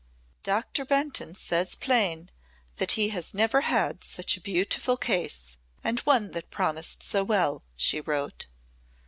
[0.41, 2.31] "Doctor Benton says plain
[2.77, 7.61] that he has never had such a beautiful case and one that promised so well,"
[7.75, 8.47] she wrote.